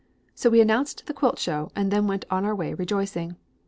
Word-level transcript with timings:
So 0.33 0.49
we 0.49 0.61
announced 0.61 1.05
the 1.05 1.13
quilt 1.13 1.37
show 1.37 1.69
and 1.75 1.91
then 1.91 2.07
went 2.07 2.25
on 2.31 2.43
our 2.43 2.55
way 2.55 2.73
rejoicing. 2.73 3.35